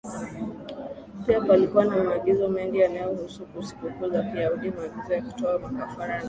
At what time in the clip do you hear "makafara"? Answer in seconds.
5.59-6.07